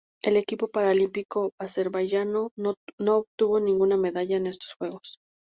[0.23, 5.17] El equipo paralímpico azerbaiyano no obtuvo ninguna medalla en estos Juegos.